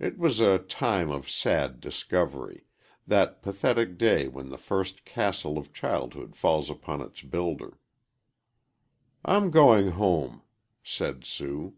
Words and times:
It 0.00 0.18
was 0.18 0.40
a 0.40 0.58
time 0.58 1.12
of 1.12 1.30
sad 1.30 1.78
discovery 1.78 2.66
that 3.06 3.40
pathetic 3.40 3.96
day 3.96 4.26
when 4.26 4.48
the 4.48 4.58
first 4.58 5.04
castle 5.04 5.58
of 5.58 5.72
childhood 5.72 6.34
falls 6.34 6.68
upon 6.68 7.00
its 7.02 7.22
builder. 7.22 7.78
"I'm 9.24 9.52
going 9.52 9.92
home," 9.92 10.42
said 10.82 11.24
Sue. 11.24 11.76